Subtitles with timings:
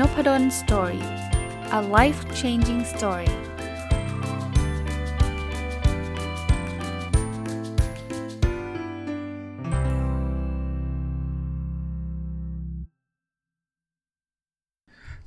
[0.00, 1.04] Nopadol Story
[1.78, 3.32] a life changing story ส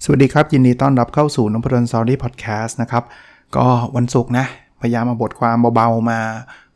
[0.09, 3.03] วัสดีครับ ยินดีต้อนรับเข้าสู่นพดล story พอดแคสต์นะครับ
[3.55, 3.65] ก็
[3.95, 4.45] วันศุกร์นะ
[4.81, 6.19] พยายามมาบทความเบา ๆ มา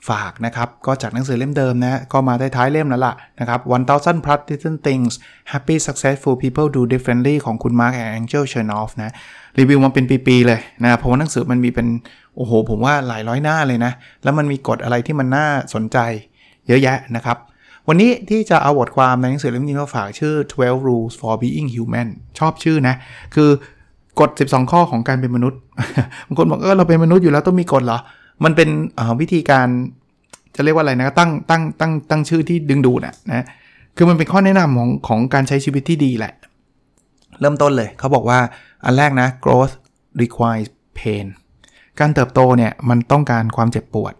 [0.09, 3.59] ฝากนะครับ ก็จากหนังสือเล่มเดิมนะก็มาได้ท้ายเล่มแล้วล่ะนะครับ
[3.94, 5.13] 1000 practical things
[5.52, 9.13] happy successful people do differently ของคุณ Mark and Angel Chernoff นะ
[9.59, 11.88] รีวิวมาเป็นปีๆเลยนะเพราะว่าหนังสือมันมีเป็น
[12.35, 13.91] โอ้โห ผมว่าหลายร้อยหน้าเลยนะ
[14.23, 15.97] แล้วมันมีกฎอะไรที่มันน่าสนใจ
[16.67, 17.38] เยอะแยะนะครับ
[17.88, 20.33] วันนี้ที่จะเอาบทความในหนังสือเล่มนี้มาฝากชื่อ
[20.63, 22.08] 12 rules for being human
[22.39, 22.95] ชอบชื่อนะ
[23.35, 23.49] คือ
[24.20, 25.59] กฎ 12 ข้อของการเป็นมนุษย์
[26.27, 27.99] บางคนบอกเออเราเป็นมนุษย์อยู่แล้วต้องมีกฎเหรอ
[28.43, 28.70] มันเป็น
[29.20, 29.67] วิธีการ
[30.55, 33.45] จะเรียกว่าอะไรนะตั้งตั้งตั้งตั้งชื่อที่ดึงดูดนะนะ
[33.97, 36.33] คือมันเป็นข้อแนะนำของของการใช้ชีวิตที่ดีแหละ
[37.39, 38.39] เริ่มต้นเลยเขาบอกว่า
[38.85, 39.73] อันแรกนะ growth
[40.22, 40.69] requires
[41.00, 41.25] pain
[42.00, 44.13] การเติบโตเนี่ยมันต้องการความเจ็บปวด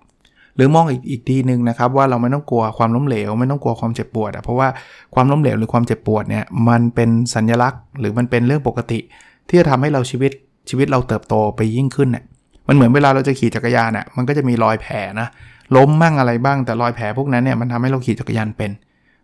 [0.56, 4.68] หรือมองอีกอีกทีหนึ่งนะครับ ว่าเราไม่ต้องกลัวความล้มเหลว ไม่ต้องกลัวความเจ็บปวดอะเพราะว่า
[5.14, 9.00] ความล้มเหลวหรือความเจ็บปวดเนี่ยมันเป็นสัญลักษณ์ หรือมันเป็นเรื่องปกติ
[9.48, 10.32] ที่จะทำให้เราชีวิต
[10.70, 12.24] ชีวิตเราเติบโตไปยิ่งขึ้นเนี่ย
[12.68, 15.28] มันเหมือนเวลาเราจะขี่จักรยานอะ่ะมันก็จะมีรอยแผลนะ
[15.76, 18.72] ล้มมั่งอะไรบ้างแต่รอยแผลพวกนั้นเนี่ยมันทำให้เราขี่จักรยานเป็น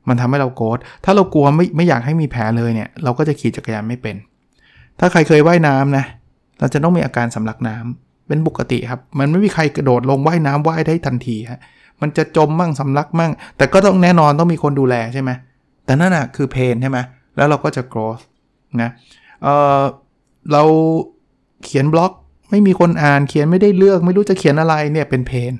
[0.09, 4.15] มันทำให้เราโกรธถ้าเรากลัวไม่ไม่อยากให้มีแผลเลยเนี่ยเราก็จะขี่จักรยานไม่เป็น
[4.99, 6.05] ถ้าใครเคยว่ายน้ำนะ
[6.59, 11.59] เราจะต้องมีอาการสำลักน้ำเป็นปกติครับ มันไม่มีใครกระโดดลงว่ายน้ำว่ายได้ทันทีฮะ
[12.01, 15.31] มันจะจมมั่งสำลักมั่ง แต่ก็ต้องแน่นอนต้องมีคนดูแลใช่ไหม
[15.85, 16.97] แต่นั่นอะคือเพนใช่ไหม
[17.35, 18.23] แล้วเราก็จะ growth
[18.81, 18.89] นะ
[19.43, 19.47] เอ
[19.79, 19.81] อ
[20.51, 20.63] เรา
[21.63, 22.11] เขียนบล็อก
[22.49, 25.53] ไม่มีคนอ่านเขียนไม่ได้เลือก ไม่รู้จะเขียนอะไรเนี่ยเป็นเพน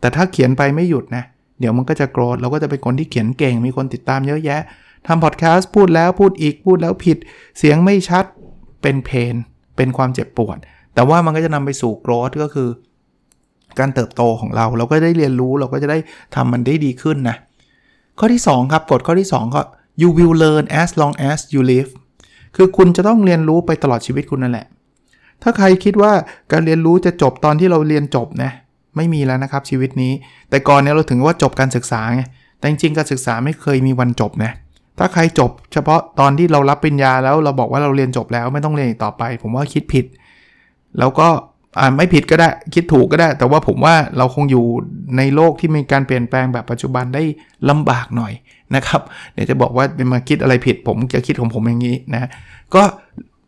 [0.00, 1.24] แต่ถ้าเขียนไปไม่หยุดนะ
[1.60, 4.60] เดี๋ยวมันก็จะโกรธเราก็จะเป็นคนที่เขียนเก่ง มีคนติดตามเยอะแยะ
[5.06, 7.18] ทำพอดแคสต์พูดแล้วพูดอีกพูดแล้วผิด
[7.58, 8.24] เสียงไม่ชัด
[8.82, 9.34] เป็นเพน
[9.76, 10.56] เป็นความเจ็บปวด
[10.94, 12.68] แต่ว่ามันก็จะนำไปสู่โกรธก็คือ
[13.78, 15.98] การเติบโตของเราเราก็ได้เรียนรู้เราก็จะได้
[16.34, 17.36] ทำมันได้ดีขึ้นนะ
[18.18, 19.60] ข้อที่ 2 ครับกฎข้อที่2ก็
[20.02, 21.90] you will learn as long as you live
[22.56, 24.66] คือคุณจะต้องเรียนรู้ไปตลอดชีวิตคุณนั่นแหละ
[25.42, 26.12] ถ้าใครคิดว่า
[26.52, 28.50] การเรียนรู้จะจบตอนที่เราเรียนจบนะ
[28.96, 30.12] ไม่มีแล้วนะครับชีวิตนี้
[30.50, 32.22] แต่ก่อนเนี่ยเราถึงว่าจบการศึกษาไง
[32.58, 34.52] แต่จริงๆการศึกษาไม่เคยมีวันจบนะ
[34.98, 40.04] ถ้าใครจบ เฉพาะตอนที่เรารับปริญญาแล้วเราบอกว่าเราเรียนจบแล้วไม่ต้องเรียนต่อไป ผมว่าคิดผิด
[40.98, 41.28] แล้วก็
[41.78, 44.64] อ่าไม่ผิดก็ได้คิดถูกก็ได้ แต่ว่าผมว่าเราคงอยู่
[45.16, 47.22] ในโลกที่มีการเปลี่ยนแปลงแบบปัจจุบันได้
[47.70, 48.32] ลำบากหน่อย
[48.74, 49.00] นะครับ
[49.34, 52.28] เดี๋ยวจะบอกว่าเป็นมาคิดอะไรผิดผมจะคิดของผมอย่างนี้นะ
[52.74, 52.82] ก็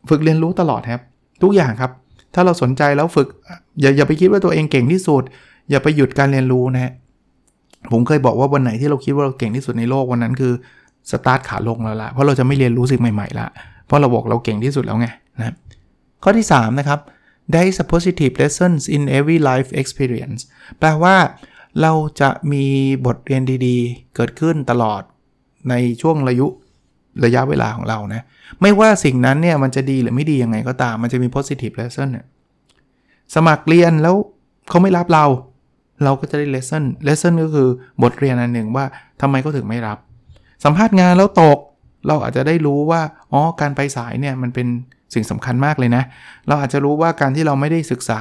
[0.09, 1.03] ฝึกเรียนรู้ตลอดครับ
[1.43, 1.93] ทุกอย่างครับ
[2.35, 3.29] ถ้าเราสนใจแล้วฝึก
[3.81, 5.23] อย่าอย่าไปคิดว่าตัวเองเก่งที่สุด
[5.71, 6.93] อย่าไปหยุดการเรียนรู้นะ
[7.93, 10.53] ผมเคยบอกว่าวันไหนที่เราคิดว่าเราเก่งที่สุดในโลกวันนั้นคือ
[11.11, 13.47] สตาร์ทขาลงแล้วละเพราะเราจะไม่เรียนรู้สิ่งใหม่ๆละ
[13.87, 15.07] เพราะเราบอกเราเก่งที่สุดแล้วไง
[15.39, 15.55] นะ
[16.23, 16.99] ข้อที่ 3 นะครับ
[17.53, 20.41] there is a positive lessons in every life experience
[20.79, 21.17] แปลว่า
[21.83, 22.65] เราจะมี
[23.07, 25.03] บทเรียนดีๆ เกิดขึ้นตลอด
[25.71, 26.47] ในช่วงระยุ
[27.25, 28.23] ระยะเวลาของเรานะ
[28.61, 32.27] ไม่ว่าสิ่งนั้นเนี่ยมันจะดีหรือไม่ดียังไงก็ตามมันจะมี positive lesson เนี่ย
[33.35, 34.15] สมัครเรียนแล้ว
[34.69, 35.25] เขาไม่รับเรา
[36.05, 37.69] เราก็จะได้ lesson lesson ก็คือ
[38.03, 38.85] บทเรียนอันหนึ่งว่า
[39.21, 39.99] ทำไมเขาถึงไม่รับ
[40.65, 41.59] สัมภาษณ์งานแล้วตก
[42.07, 43.01] เราอาจจะได้รู้ว่า
[43.33, 44.69] อ๋อการไปสายเนี่ยมันเป็น
[45.15, 46.03] สิ่งสำคัญมากเลยนะ
[46.49, 48.21] เราอาจจะรู้ว่าการที่เราไม่ได้ศึกษา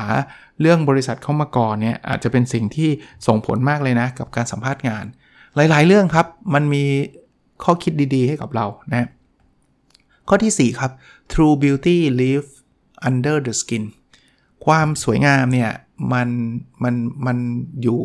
[0.62, 2.90] เรื่องบริษัทเข้ามาก่อนเนี่ยอาจจะเป็นสิ่งที่
[3.28, 5.06] ส่งผลมากเลยนะ กับการสัมภาษณ์งาน
[5.56, 6.86] หลาย ๆ เรื่องครับ มันมี
[7.64, 9.08] ข้อคิดดีๆ ให้กับเรานะ
[10.28, 10.92] ข้อที่ 4 ครับ
[11.32, 12.48] true beauty live
[13.08, 13.84] under the skin
[14.66, 15.72] ความสวยงามเนี่ย
[16.14, 16.30] มัน
[16.84, 16.96] มัน
[17.26, 17.38] มัน
[17.82, 18.00] อยู่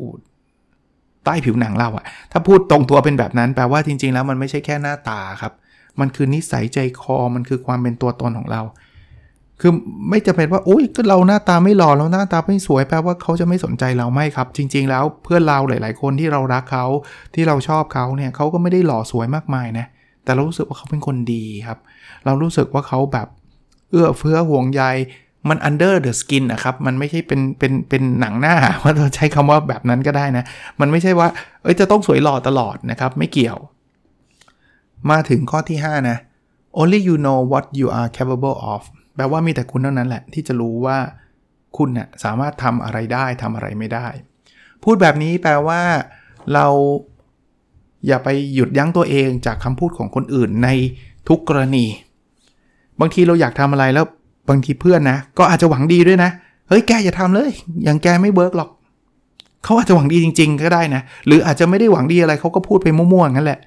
[1.25, 5.53] ใต้ผิวหนังเราอะถ้าพูดตรงตัวเป็นแบบนั้น แปลว่าจริง ๆ แล้วมันไม่ใช่แค่หน้าตาครับ
[6.01, 8.63] มันคือนิสัยใจคอ มันคือความเป็นตัวตนของเรา
[9.61, 9.73] คือ
[10.09, 16.87] ไม่จะเป็นว่าโอ้ยก็เราหน้าตาไม่หล่อแล้วหน้าตาไม่สวยแปลว่าเขาจะไม่สนใจเราไม่ครับ จริง ๆ แล้วเพื่อนเราหลาย ๆ คนที่เรารักเขา
[17.35, 19.87] ที่เราชอบเขาเนี่ยเขาก็ไม่ได้หล่อสวยมากมายนะ
[20.25, 21.79] แต่เรารู้สึกว่าเขาเป็นคนดีครับ
[22.25, 23.29] เรารู้สึกว่าเขาแบบ
[23.91, 24.83] เอื้อเฟื้อห่วงใย
[25.49, 30.45] มัน under the skin นะครับ มันไม่ใช่เป็น เป็น เป็นหนังหน้าว่าเราใช้คำว่าแบบนั้นก็ได้นะ
[30.81, 31.29] มันไม่ใช่ว่า
[31.63, 33.59] เอ้ย จะต้องสวยหล่อตลอดนะครับ ไม่เกี่ยว
[35.11, 36.19] มาถึงข้อที่ 5 นะ
[36.81, 38.83] only you know what you are capable of
[39.17, 40.99] แปลว่ามีแต่คุณเท่านั้นแหละที่จะรู้ว่า
[41.77, 44.07] คุณนะ่ยสามารถทำอะไรได้ทำอะไรไม่ได้
[44.85, 45.81] พูดแบบนี้แปลว่า
[46.55, 46.67] เรา
[48.07, 50.69] อย่าไปหยุดยั้งตัวเองจากคำพูดของคนอื่นใน
[51.29, 51.87] ทุกกรณี
[53.01, 54.07] บางทีเราอยากทำอะไรแล้ว
[54.49, 56.31] บางทีเพื่อนนะ ก็อาจจะหวังดีด้วยนะ
[56.69, 57.51] เฮ้ยแกอย่าทำเลย
[57.85, 58.71] อย่างแกไม่เบิร์กหรอก
[59.65, 63.61] เขาอาจจะหวังดีจริง ๆ ก็ได้นะ หรืออาจจะไม่ได้หวังดีอะไรเขาก็พูดไปมั่วๆงั้นแหละ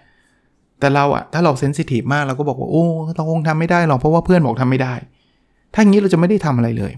[0.79, 2.85] แต่เราอะถ้าเราเซนซิทีฟมากเราก็บอกว่าโอ้
[3.15, 4.93] เราคงทำไม่ได้หรอกเพราะว่าเพื่อนบอกทำไม่ได้
[5.73, 6.93] ถ้างี้เราจะไม่ได้ทำอะไรเลย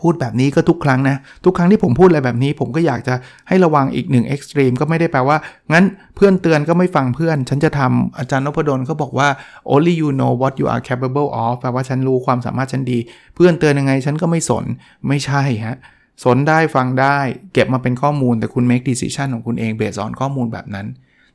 [0.00, 3.14] พูดแบบนี้ก็ทุกครั้งนะ ทุกครั้งที่ผมพูดอะไรแบบนี้ ผมก็อยากจะ
[3.48, 5.36] ให้ระวังอีกหนึ่งเอ็กซ์ตรีมก็ไม่ได้แปลว่า
[5.72, 5.84] งั้น
[6.16, 9.28] เพื่อนเตือนก็ไม่ฟังเพื่อน ฉันจะทำอาจารย์นพดลเขาบอกว่า
[9.72, 12.98] only you know what you are capable of แปลว่าฉันรู้ความสามารถฉันดี
[13.34, 14.64] เพื่อนเตือนยังไงฉันก็ไม่สน
[15.08, 15.76] ไม่ใช่ฮะ
[16.24, 17.18] สนได้ฟังได้
[17.52, 20.86] เก็บมาเป็นข้อมูลแต่คุณ make decision ของคุณเองเบสออนข้อมูลแบบนั้น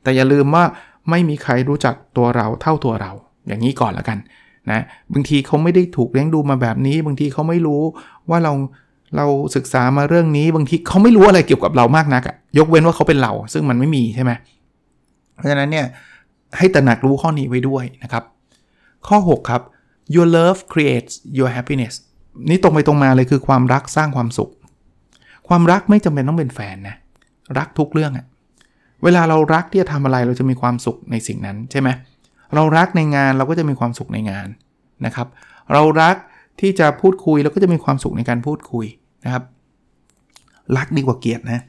[0.02, 0.64] แต่อย่าลืมว่า
[1.10, 3.12] ไม่มีใครรู้จักตัวเราเท่าตัวเรา
[3.48, 4.18] อย่างนี้ก่อนล้วกัน
[4.72, 4.80] นะ
[5.12, 7.82] บางทีเขาไม่ได้ถูกเลี้ยงดูมาแบบนี้ บางทีเขาไม่รู้
[8.30, 8.52] ว่าเรา
[9.16, 9.26] เรา
[9.56, 12.22] ศึกษามาเรื่องนี้ บางทีเขาไม่รู้อะไรเกี่ยวกับเรามากนัก
[12.58, 14.32] ยกเว้นว่าเขาเป็นเรา ซึ่งมันไม่มีใช่ไหม
[15.34, 15.86] เพราะฉะนั้นเนี่ย
[16.58, 18.24] ให้ตระหนักรู้ข้อนี้ไว้ด้วยนะครับ
[19.08, 19.62] ข้อ 6 ครับ
[20.14, 21.94] your love creates your happiness
[22.50, 24.50] นี่ตรงไปตรงมาเลยคือความรักสร้างความสุข
[25.48, 26.96] ความรักไม่จำเป็นต้องเป็นแฟนนะ
[27.58, 28.26] รักทุกเรื่องอะ
[29.04, 34.48] เวลาเรารักที่จะทำอะไรเราจะมีความสุขในสิ่งนั้นใช่ไหมเเรารักในงานเราก็จะมีความสุขในงาน
[35.06, 35.26] นะครับ
[35.72, 36.16] เรารัก
[36.60, 38.86] ที่จะพูดคุยเราก็จะมีความสุขในการพูดคุย
[39.24, 39.44] นะครับ
[40.76, 41.60] รักดีกว่าเกลียดนะ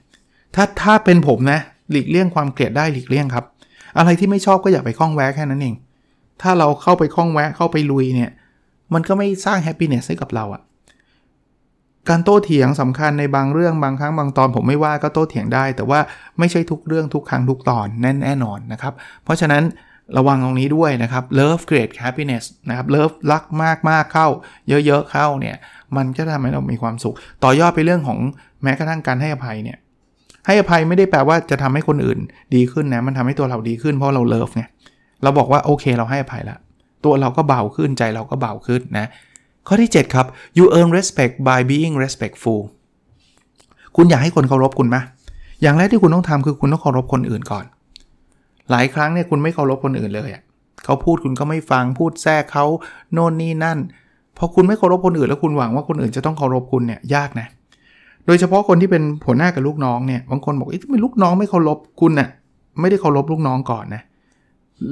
[0.56, 1.60] ถ้าถ้าเป็นผมนะ
[1.92, 3.46] หลีกเลี่ยงความเกลียดได้หลีกเลี่ยงครับ
[3.98, 5.76] อะไรที่ไม่ชอบก็อย่าไปคล้องแวะแค่นั้นเอง
[6.42, 8.32] ถ้าเราเข้าไปคล้องแวะเข้าไปลุยเนี่ย
[8.94, 10.62] มันก็ไม่สร้างแฮปปี้เนสให้กับเราอะ
[12.10, 16.00] การโต้เถียงสำคัญในบางเรื่องบางครั้งบางตอนผมไม่ว่าก็โต้เถียงได้ แต่ว่า
[16.40, 18.94] ไม่ใช่ทุกเรื่องทุกครั้งทุกตอนแน่แน่นอนนะครับ
[19.24, 19.64] เพราะฉะนั้น
[20.18, 24.28] ระวังตรงนี้ด้วยนะครับ love create happiness นะครับ love รักมากมากเข้า
[24.70, 25.56] เยอะๆเข้าเนี่ย
[25.98, 28.20] มันก็ทำให้เรามีความสุข ต่อยอดไปเรื่องของ
[28.64, 29.78] แม้กระทั่งการให้อภัยเนี่ย
[30.46, 32.20] ให้อภัยไม่ได้แปลว่าจะทำให้คนอื่น
[32.56, 34.64] ดีขึ้นนะ มันทำให้ตัวเราดีขึ้นเพราะเราเลิฟไง
[35.24, 36.58] เราบอกว่าโอเคเราให้อภัยละ
[37.06, 39.08] ตัวเราก็เบาขึ้นใจเราก็เบาขึ้นนะ
[39.68, 40.26] ข้อที่ 7 ครับ
[40.58, 42.62] you earn respect by being respectful
[43.96, 44.98] คุณอยากให้คนเคารพคุณไหม
[45.62, 47.66] อย่างแรกที่คุณต้องทำคือคุณต้องเคารพคนอื่นก่อน
[48.72, 50.44] หลายครั้งเนี่ยคุณไม่เคารพคนอื่นเลยอะ
[50.86, 52.66] เขาพูดคุณก็ไม่ฟังพูดแทรกเขา
[53.14, 53.78] โน่นนี่นั่น
[54.38, 57.48] พอคุณไม่เคารพคนอื่นแล้วคุณหวังว่าคนอื่นจะต้องเคารพคุณเนี่ยยากนะ
[58.26, 62.30] โดยเฉพาะคนที่เป็นหัวหน้ากับลูกน้องเนี่ยบางคนบอกเอ้ยทำไมลูกน้องไม่เคารพคุณน่ะ
[62.80, 64.02] ไม่ได้เคารพลูกน้องก่อนนะ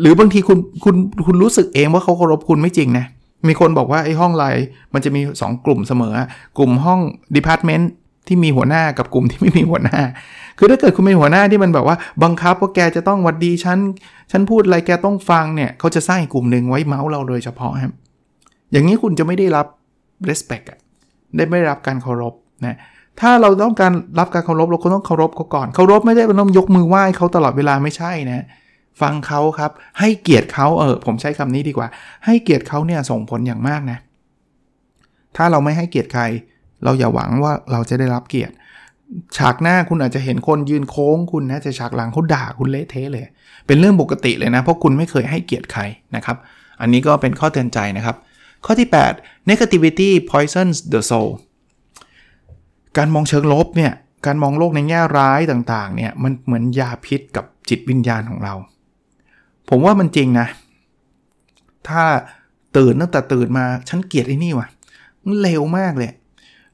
[0.01, 0.95] หรือบางทีคุณคุณ
[1.25, 3.05] คุณรู้สึกเองว่าเขาเคารพคุณไม่จริงนะ
[3.47, 6.13] มีคนบอกว่าไอ้ห้องไลน์มันจะมี 2 กลุ่มเสมอ
[6.57, 6.99] กลุ่มห้อง
[7.35, 7.91] department
[8.27, 10.01] ที่มีหัวหน้ากับกลุ่มที่ไม่มีหัวหน้า
[10.57, 13.77] คือถ้าเกิดคุณเป็นหัวหน้าที่มันแบบว่าบังคับว่าแกจะต้องหวัดดีฉัน
[14.31, 17.93] ฉันพูดอะไรแกต้องฟังเนี่ยเขาจะสร้างกลุ่มหนึ่งไว้เม้าท์เราโดยเฉพาะครับ
[18.71, 19.67] อย่างนี้คุณจะไม่ได้รับ
[20.29, 20.79] respect อะ
[21.35, 22.33] ได้ไม่รับการเคารพ
[22.65, 22.77] นะ
[23.19, 28.45] ถ้าเราต้องการรับการเคารพเราก็ต้องเคารพเขาก่อนเคารพไม่ได้เป็นต้องยกมือไหว้เขาตลอดเวลาไม่ใช่นะ
[29.01, 31.87] ฟังเขาครับ ให้เกียรติเขาเออผมใช้คำนี้ดีกว่า
[32.25, 33.97] ให้เกียรติเขาเนี่ยส่งผลอย่างมากนะ
[35.35, 36.23] ถ้าเราไม่ให้เกียรติใคร
[36.83, 38.53] เราอย่าหวังว่าเราจะได้รับเกียรติ
[39.37, 43.25] ฉากหน้าคุณอาจจะเห็นคนยืนโค้งคุณนะแต่ฉากหลังเขาด่าคุณเละเทะเลย
[43.67, 45.81] เป็นเรื่องปกติเลยนะ เพราะคุณไม่เคยให้เกียรติใคร
[46.15, 46.37] นะครับ
[46.81, 48.15] อันนี้ก็เป็นข้อเตือนใจนะครับ
[48.65, 48.87] ข้อที่
[49.19, 51.29] 8 negativity poisons the soul
[52.97, 53.93] การมองเชิงลบเนี่ย
[54.25, 58.53] การมองโลกในแง่ร้ายต่างๆเนี่ยมันเหมือนยาพิษกับจิตวิญญาณของเรา
[59.69, 60.47] ผมว่ามันจริงนะ
[61.87, 62.03] ถ้า
[62.77, 64.67] ตื่นตั้งแต่ตื่นมาฉันเกลียดไอ้นี่ว่ะ
[65.25, 66.11] มันเลวมากเลย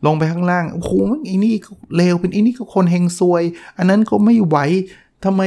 [0.06, 0.92] ลงไปข้างล่างโอ้โห
[1.26, 1.54] ไอ้นี่
[1.96, 3.44] เลวเป็นไอ้นี่ก็คนเฮงซวย
[3.78, 4.58] อันนั้นก็ไม่ไหว
[5.24, 5.42] ทำไม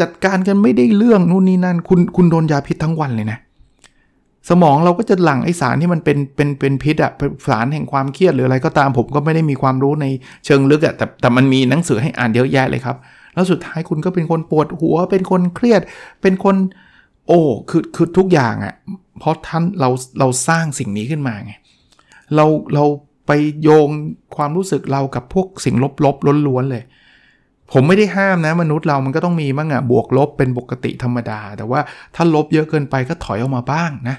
[0.00, 3.38] จัดการกันไม่ได้เรื่องนู่นนี่นั่น คุณคุณโดนยาพิษทั้งวันเลยนะ
[4.50, 7.12] สมองเราก็จะหลั่งไอสารที่มันเป็นเป็นเป็นพิษอะ
[7.48, 10.06] สารแห่งความเครียดหรืออะไรก็ตามผมก็ไม่ได้มีความรู้ใน
[10.46, 12.96] เชิงลึกอะแต่แต่มันมีหนังสือให้อ่านเยอะแยะเลยครับ
[13.34, 15.80] แล้วสุดท้ายคุณก็เป็นคนปวดหัว เป็นคนเครียด
[16.22, 16.56] เป็นคน
[17.28, 18.74] โอ้คือคือทุกอย่างอะ
[19.18, 21.52] เพราะท่านเราเราสร้างสิ่งนี้ขึ้นมาไง
[22.36, 22.84] เราเรา
[23.26, 23.30] ไป
[23.62, 23.88] โยง
[24.36, 26.84] ความรู้สึกเรากับพวกสิ่งลบๆล้วนๆเลย
[27.72, 31.80] ผมไม่ได้ห้ามนะมนุษย์เรามันก็ต้องมีบ้างอะบวกลบเป็นปกติธรรมดา แต่ว่า
[32.14, 34.16] ถ้าลบเยอะเกินไปก็ถอยออกมาบ้างนะ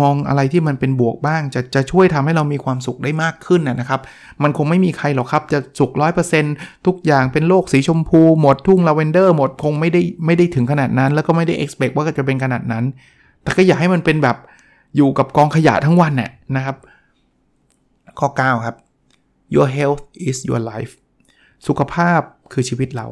[0.00, 4.00] มองอะไรที่มันเป็นบวกบ้าง จะจะช่วยทำให้เรามีความสุขได้มากขึ้นนะครับ
[4.42, 6.44] มันคงไม่มีใครหรอกครับ จะสุขร้อยเปอร์เซ็น
[6.86, 12.84] ทุกอย่างเป็นโลกสีชมพูหมดทุ่งลาเวนเดอร์หมดคงไม่ได้ไม่ได้ถึงขนาดนั้น แล้วก็ไม่ได้ expect ว่าจะเป็นขนาดนั้น
[13.42, 14.36] แต่ก็อยากให้มันเป็นแบบ
[14.96, 16.76] อยู่กับกองขยะทั้งวันน่ยนะครับ
[18.18, 18.76] ข้อ 9 ครับ
[19.54, 20.92] your health is your life
[21.66, 22.20] สุขภาพ
[22.52, 23.06] คือชีวิตเรา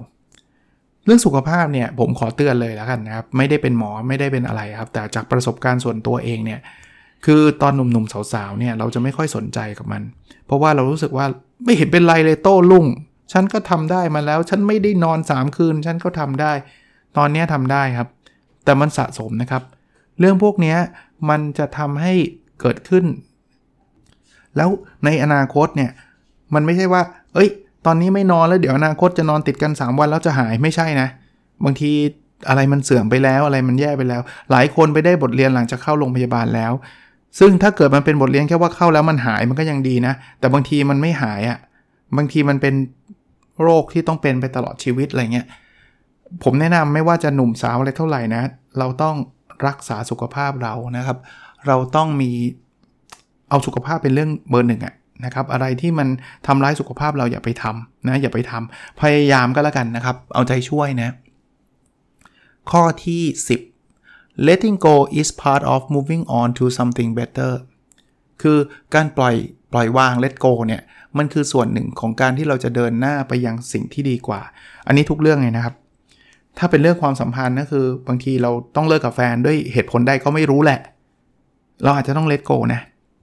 [1.05, 6.61] เรื่องสุขภาพเนี่ยผมขอเตือนเลยแล้วกันนะครับ ไม่ได้เป็นหมอไม่ได้เป็นอะไรครับ แต่จากประสบการณ์ส่วนตัวเองเนี่ย
[7.25, 10.03] คือตอนหนุ่มๆสาวๆเนี่ยเราจะไม่ค่อยสนใจกับมัน
[10.47, 11.27] เพราะว่าเรารู้สึกว่า
[11.65, 12.87] ไม่เห็นเป็นไรเลยโต้รุ่ง
[13.33, 16.53] ฉันก็ทำได้มาแล้ว ฉันไม่ได้นอน 3 คืน ฉันก็ทำได้
[17.17, 18.09] ตอนนี้ทำได้ครับ
[18.65, 19.63] แต่มันสะสมนะครับ
[20.19, 20.77] เรื่องพวกนี้
[21.29, 22.13] มันจะทำให้
[22.61, 23.05] เกิดขึ้น
[24.57, 24.69] แล้ว
[25.05, 25.91] ในอนาคตเนี่ย
[26.55, 27.03] มันไม่ใช่ว่า
[27.35, 27.51] เอ้ย
[27.87, 31.09] ตอนนี้ไม่นอนแล้วเดี๋ยวอนาคตจะนอนติดกัน 3 วันแล้วจะหายไม่ใช่นะ
[31.65, 31.91] บางที
[32.49, 36.73] อะไรมันเสื่อมไปแล้วอะไรมันแย่ไปแล้ว หลายคนไปได้บทเรียนหลังจากเข้าโรงพยาบาลแล้ว
[37.39, 41.59] ซึ่งถ้าเกิดมันเป็นบทเรียนแค่ว่าเข้าแล้วมันหายมันก็ยังดีนะ แต่บางทีมันไม่หายอะ่ะ
[42.17, 42.75] บางทีมันเป็น
[43.63, 45.47] โรคที่ต้องเป็นไปตลอดชีวิตอะไรเงี้ย
[46.45, 48.43] ผมแนะนำไม่ว่าจะหนุ่มสาวอะไรเท่าไหร่นะ
[48.79, 49.17] เราต้อง
[49.67, 51.19] รักษาสุขภาพเรานะครับ
[51.67, 52.31] เราต้องมี
[53.51, 56.09] เอาสุขภาพเป็นเรื่องเบอร์หนึ่งอะนะครับอะไรที่มัน
[56.47, 61.11] ทำร้ายสุขภาพเราอย่าไปทำนะอย่าไปทำพยายามก็แล้วกันนะครับ เอาใจช่วยนะ
[62.71, 63.23] ข้อที่
[63.85, 67.53] 10 letting go is part of moving on to something better
[68.43, 68.59] คือ
[68.95, 69.35] การปล่อย
[69.73, 70.83] ปล่อยวาง let go เนี่ย
[71.19, 74.41] มันคือส่วนหนึ่งของการที่เราจะเดินหน้าไปยังสิ่งที่ดีกว่า
[74.87, 75.75] อันนี้ทุกเรื่องเลยนะครับ
[76.59, 80.81] ถ้าเป็นเรื่องความสัมพันธ์ก็คือบางทีเราต้องเลิกกับแฟนด้วยเหตุผลใดก็ไม่รู้แหละ
[81.83, 82.81] เราอาจจะต้อง let go นะ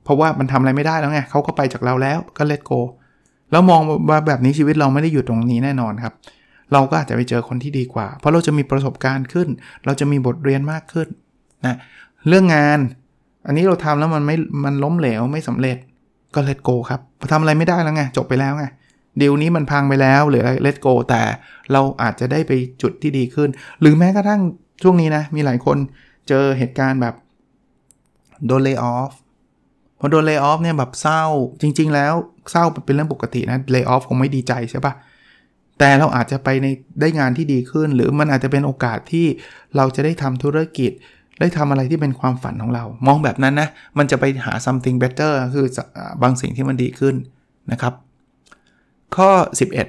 [0.08, 2.80] เพราะว่ามันทำอะไรไม่ได้แล้วไงเขาก็ไปจากเราแล้วก็ let go
[3.52, 6.14] แล้วมองว่าแบบนี้ชีวิตเราไม่ได้อยู่ตรงนี้แน่นอนครับ
[6.74, 9.48] เราก็อาจจะไปเจอคนที่ดีกว่า เพราะเราจะมีประสบการณ์ขึ้น
[9.86, 11.08] เราจะมีบทเรียนมากขึ้น
[11.66, 11.78] นะ
[12.28, 12.80] เรื่องงาน
[13.46, 14.36] อันนี้เราทำแล้วมันไม่
[14.66, 15.78] มันล้มเหลวไม่สำเร็จ
[16.36, 18.66] ก็ let go ครับทำอะไรไม่ได้แล้วไงจบไปแล้วไง
[19.22, 21.22] ดีลนี้มันพังไปแล้วหรืออะไร let go แต่
[21.72, 23.50] เราอาจจะได้ไปจุดที่ดีขึ้น
[23.82, 24.42] หรือแม้กระทั่ง
[24.84, 25.78] ช่วงนี้นะ มีหลายคน
[26.28, 27.16] เจอเหตุการณ์แบบ
[28.46, 29.12] โดน lay off
[30.00, 31.24] พอโดน lay off เนี่ยแบบเศร้า
[31.62, 32.14] จริง ๆ แล้ว
[32.52, 34.94] เศร้าเป็นเรื่องปกตินะ lay off คงไม่ดีใจใช่ปะ
[35.80, 36.68] แต่เราอาจจะไปใน
[37.02, 39.26] ได้งานที่ดีขึ้น หรือมันอาจจะเป็นโอกาสที่
[39.76, 40.92] เราจะได้ทำธุรกิจ
[41.40, 45.68] ได้ทำอะไรที่เป็นความฝันของเรา มองแบบนั้นนะ มันจะไปหา something better คือ
[46.22, 47.16] บางสิ่งที่มันดีขึ้น
[47.72, 47.94] นะครับ
[49.16, 49.30] ข้อ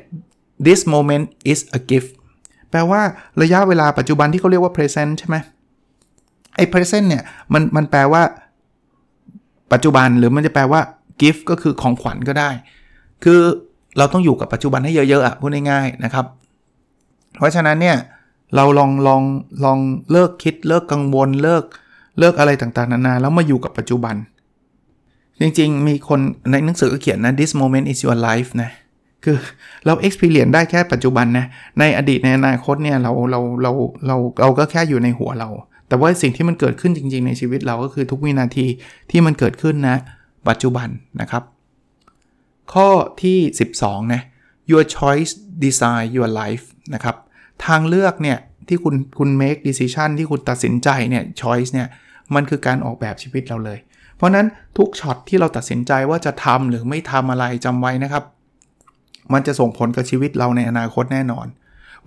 [0.04, 2.10] 11 this moment is a gift
[2.70, 3.02] แปลว่า
[3.42, 5.36] ระยะเวลาปัจจุบันที่เขาเรียกว่า present ใช่ไหม
[6.56, 7.22] ไอ้ present เนี่ย
[7.52, 8.22] มันมันแปลว่า
[9.72, 10.80] ปัจจุบันหรือมันจะแปลว่า
[11.20, 12.50] gift ก็คือของขวัญก็ได้
[13.25, 13.40] คือ
[13.98, 16.26] เราต้องอยู่กับปัจจุบันให้เยอะๆอะพูดง่ายๆนะครับ
[17.37, 17.96] เพราะฉะนั้นเนี่ย
[18.56, 19.22] เราลองลอง
[19.64, 19.78] ลอง
[20.10, 21.64] เลิกคิดเลิกกังวลเลิก
[22.18, 24.16] เลิกอะไรต่างๆนานาแล้วมาอยู่กับปัจจุบัน
[25.40, 26.20] จริงๆ มีคน
[26.50, 28.70] ในหนังสือเขียนนะ this moment is your life นะ
[29.25, 29.37] คือ
[29.87, 31.46] เรา experience ได้แค่ปัจจุบันนะ
[31.78, 33.72] ในอดีตในอนาคตเนี่ยเราเราเรา
[34.06, 35.48] เราเราก็แค่อยู่ในหัวเรา
[35.88, 38.66] แต่ว่าสิ่งที่มันเกิดขึ้นจริง ๆ ในชีวิตเราก็คือทุกวินาที
[39.11, 39.97] ที่มันเกิดขึ้นนะ
[40.49, 40.88] ปัจจุบัน
[41.21, 41.42] นะครับ
[42.73, 42.88] ข้อ
[43.23, 43.38] ที่
[43.76, 44.23] 12 นะ
[44.71, 45.33] your choice
[45.64, 46.64] design your life
[46.95, 47.16] นะครับ
[47.66, 51.88] ทางเลือกเนี่ยที่คุณคุณ make decision ที่คุณตัดสินใจเนี่ย choice เนี่ย
[52.35, 53.78] มันคือการออกแบบชีวิตเราเลย
[54.16, 54.47] เพราะนั้น
[54.78, 58.25] ทุกช็อตที่เราตัดสินใจว่าจะทำหรือไม่ทำอะไรจำไว้นะครับ
[59.33, 61.47] มันจะส่งผลกับชีวิตเราในอนาคตแน่นอน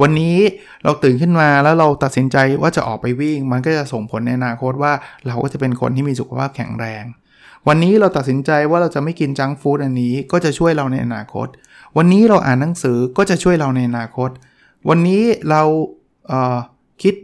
[0.01, 0.37] วันนี้
[0.83, 4.93] เราตื่นขึ้นมาแล้วเราตัดสินใจว่าจะออกไปวิ่ง มันก็จะส่งผลในอนาคตว่า
[5.27, 7.03] เราก็จะเป็นคนที่มีสุขภาพแข็งแรง
[7.67, 11.47] วันนี้เราตัดสินใจว่าเราจะไม่กินจังฟู้ดอันนี้ก็จะช่วยเราในอนาคต
[11.97, 14.29] วันนี้เราอ่านหนังสือก็จะช่วยเราในอนาคต
[14.89, 15.61] วันนี้เรา
[16.29, 17.15] เคิด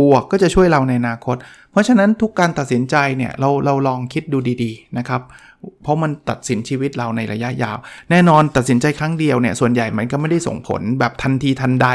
[0.00, 1.36] บวกก็จะช่วยเราในอนาคต
[1.70, 5.20] เพราะฉะนั้นทุกการตัดสินใจเนี่ยเราเราลองคิดดูดีๆนะครับ
[5.82, 7.76] เพราะมันตัดสินชีวิตเราในระยะยาว
[8.10, 11.88] แน่นอนตัดสินใจครั้งเดียวเนี่ยส่วนใหญ่มันก็ไม่ได้ส่งผลแบบทันทีทันใด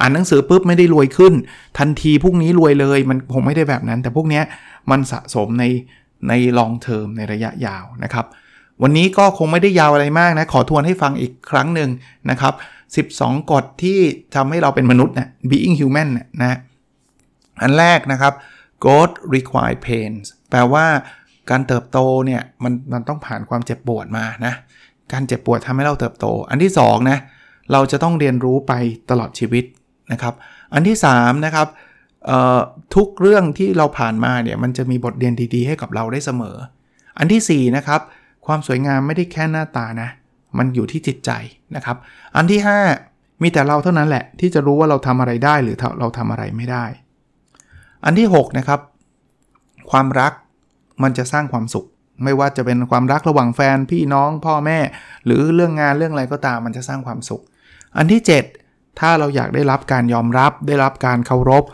[0.00, 1.34] อ่านหนังสือปุ๊บไม่ได้รวยขึ้น
[1.78, 4.42] ทันทีพรุ่งนี้รวยเลยมันคงไม่ได้แบบนั้น แต่พวกนี้
[4.90, 5.64] มันสะสมใน
[6.28, 8.26] ในลองเทอมในระยะยาวนะครับ
[8.82, 11.90] วันนี้ก็คงไม่ได้ยาวอะไรมากนะ ขอทวนให้ฟังอีกครั้งหนึ่ง
[12.30, 12.54] นะครับ
[13.20, 13.98] 12 กฎที่
[14.34, 16.08] ทำให้เราเป็นมนุษย์นะ being human
[16.42, 16.58] นะ
[17.62, 18.32] อันแรกนะครับ
[18.84, 20.86] growth require pains แปลว่า
[21.50, 24.54] การเติบโตเนี่ยมันมันต้องผ่านความเจ็บปวดมานะ
[25.12, 27.18] การเจ็บปวดทำให้เราเติบโต อันที่2นะ
[27.72, 28.72] เราจะต้องเรียนรู้ไป
[29.10, 29.64] ตลอดชีวิต
[30.12, 30.34] นะครับ
[30.74, 31.68] อันที่3นะครับ
[32.94, 36.56] ทุกเรื่องที่เราผ่านมาเนี่ยมันจะมีบทเรียนดีๆ ให้กับเราได้เสมอ
[37.18, 38.00] อันที่4นะครับ
[38.46, 40.08] ความสวยงามไม่ได้แค่หน้าตานะ
[40.58, 41.30] มันอยู่ที่จิตใจ
[41.76, 41.96] นะครับ
[42.36, 42.60] อันที่
[43.00, 46.84] 5 มีแต่เราเท่านั้นแหละที่จะรู้ว่าเราทำอะไรได้หรือเราทำอะไรไม่ได้
[48.04, 48.80] อันที่6นะครับ
[49.90, 50.32] ความรัก
[51.02, 51.86] มันจะสร้างความสุข
[52.24, 54.78] ไม่ว่าจะเป็นความรักระหว่างแฟนพี่น้องพ่อแม่
[55.24, 57.42] หรือเรื่องงานเรื่องอะไรก็ตามมันจะสร้างความสุข
[57.96, 58.22] อันที่
[58.60, 61.64] 7 ถ้าเราอยากได้รับการยอมรับ ได้รับการเคารพ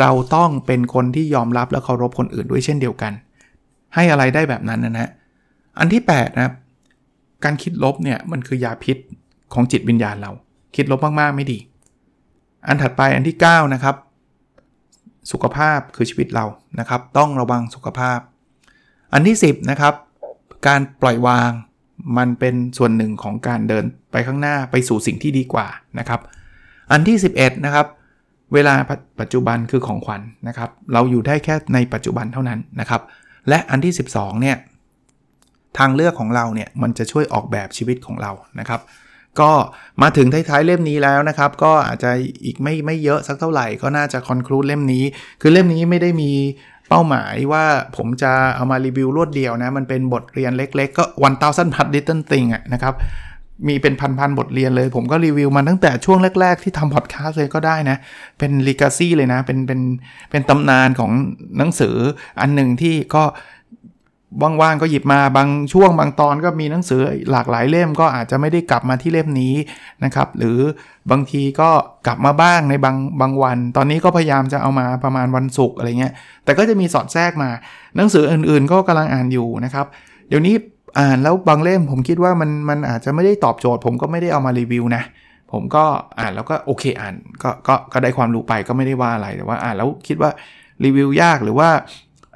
[0.00, 3.12] เราต้องเป็นคนที่ยอมรับและเคารพคนอื่นด้วยเช่นเดียวกัน
[3.94, 5.10] ให้อะไรได้แบบนั้นนะฮะ
[5.78, 6.52] อันที่8นะ
[7.44, 8.96] การคิดลบเนี่ยมันคือยาพิษ
[9.54, 10.30] ของจิตวิญญาณเรา
[10.76, 11.58] คิดลบมากๆไม่ดี
[12.66, 13.96] อันถัดไปอันที่ 9 นะครับ
[15.32, 16.44] สุขภาพคือชีวิตเรา
[16.78, 18.18] นะครับ ต้องระวังสุขภาพ
[19.12, 19.94] อันที่ 10 นะครับ
[20.66, 21.50] การปล่อยวาง
[22.18, 25.66] มันเป็นส่วนหนึ่งของการเดินไปข้างหน้าไปสู่สิ่งที่ดีกว่า
[25.98, 26.20] นะครับ
[26.92, 27.86] อันที่ 11 นะครับ
[28.54, 28.74] เวลา
[29.20, 33.02] ปัจจุบันคือของขวัญนนะครับ เราอยู่ได้แค่ในปัจจุบันเท่านั้นนะครับ
[33.48, 34.56] และอันที่ 12 เนี่ย
[35.78, 38.80] ทางเลือกของเราเนี่ยมันจะช่วยออกแบบชีวิตของเรานะครับ
[39.40, 39.50] ก็
[40.02, 42.10] มาถึงท้ายๆเล่มนี้แล้วนะครับ ก็อาจจะ
[42.44, 45.04] อีกไม่ไม่เยอะสักเท่าไหร่ก็น่าจะคอนคลูดเล่มนี้
[45.40, 46.32] คือเล่มนี้ไม่ได้มี
[46.90, 47.64] เป้าหมายว่า
[47.96, 52.94] ผมจะเอามารีวิวรวดเดียวนะ มันเป็นบทเรียนเล็กๆ ก็วันเตาสั้นพัด little thing อะนะครับ
[53.66, 57.96] มีเป็นพันๆบทเรียนเลย ผมก็รีวิวมาตั้งแต่ช่วงแรก ๆ ที่ทำพอดแคสต์เลยก็ได้นะ
[58.38, 59.80] เป็นลีกาซี่เลยนะ เป็นเป็น
[60.30, 61.10] เป็นตำนานของ
[61.58, 61.96] หนังสือ
[62.40, 63.22] อันหนึ่งที่ก็
[64.42, 69.54] ว่างๆก็หยิบมาบางช่วงบางตอนก็มีหนังสือหลากหลายเล่มก็อาจจะไม่ได้กลับมาที่เล่มนี้
[70.04, 70.58] นะครับ หรือ
[71.10, 71.70] บางทีก็
[72.06, 76.12] กลับมาบ้างในบางบางวัน ตอนนี้ก็พยายามจะเอามาประมาณวันศุกร์อะไรเงี้ย
[76.44, 77.50] แต่ก็จะมีสอดแทรกมา
[77.96, 79.86] หนังสืออื่นๆ ก็กำลังอ่านอยู่นะครับ
[80.28, 80.54] เดี๋ยวนี้
[80.98, 85.02] อ่านแล้วบางเล่มผมคิดว่ามันมันอาจจะไม่ได้ตอบโจทย์ ผมก็ไม่ได้เอามารีวิวนะ
[85.52, 85.84] ผมก็
[86.18, 90.30] อ่านแล้วก็โอเคอ่านก็ก็ก็ได้ความรู้ไปก็ไม่ได้ว่าอะไรแต่ว่าอ่านแล้วคิดว่า
[90.84, 91.68] รีวิวยากหรือว่า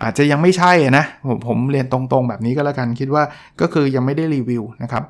[0.05, 3.23] อาจจะยังไม่ใช่นะผมผมเรียนตรงๆ แบบนี้ก็แล้วกันคิดว่า
[3.61, 5.05] ก็คือยังไม่ได้รีวิวนะครับ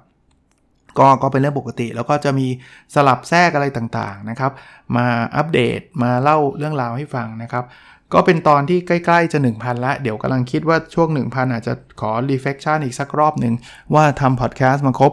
[0.98, 2.46] ก็ก็เป็นเรื่องปกติ แล้วก็จะมี
[2.94, 4.52] สลับแทรกอะไรต่างๆนะครับ
[4.96, 7.64] มาอัปเดตมาเล่าเรื่องราวให้ฟังนะครับ
[8.12, 13.54] ก็เป็นตอนที่ใกล้ๆจะ 1,000 ละ เดี๋ยวกำลังคิดว่าช่วง 1,000 อาจจะขอ reflection อีกสักรอบหนึ่ง
[13.94, 15.12] ว่าทำพอดแคสต์มาครบ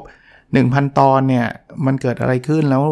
[0.50, 1.46] 1,000 ตอนเนี่ย
[1.86, 2.84] มันเกิดอะไรขึ้นแล้ว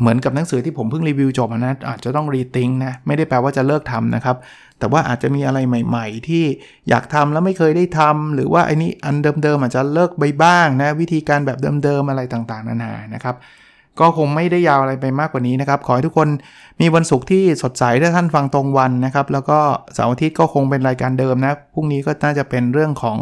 [0.00, 4.36] เหมือนกับหนังสือที่ผมเพิ่งรีวิวจบนะอาจจะต้องรีทิงนะ ไม่ได้แปลว่าจะเลิกทำนะครับ
[4.78, 6.44] แต่ว่าอาจจะมีอะไรใหม่ๆ ที่
[6.88, 13.36] อยากทำแล้วไม่เคยได้ทำหรือว่าไอ้นี้อันเดิมๆอาจจะเลิกไปบ้างนะ วิธีการแบบเดิมๆอะไรต่างๆ นานานะครับ
[14.00, 16.28] ก็คงไม่ได้ยาวอะไรไปมากกว่านี้นะครับ ขอให้ทุกคน
[16.80, 19.58] มีวันศุกร์ที่สดใสถ้าท่านฟังตรงวันนะครับ แล้วก็
[19.94, 23.18] เสาร์อาทิตย์ก็คงเป็นรายการเดิมนะพรุ่งนี้ก็น่าจะเป็นเรื่องของ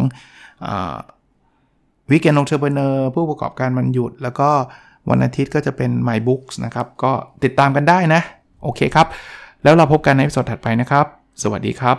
[2.10, 4.50] วิกเกนองเทอร์เบเนอร์ผู้ประกอบการมันหยุดแล้วก็
[5.10, 7.12] วันอาทิตย์ก็จะเป็น My Books นะครับ ก็
[7.44, 8.20] ติดตามกันได้นะ
[8.62, 9.06] โอเคครับ
[9.62, 11.06] แล้วเราพบกันในสดถัดไปนะครับ
[11.42, 11.96] สวัสดีครับ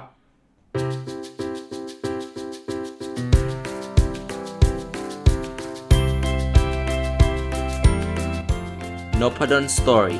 [9.21, 10.19] n o p a d o n Story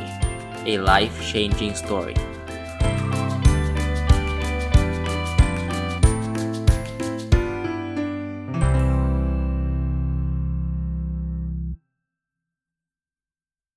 [0.72, 2.16] a life changing story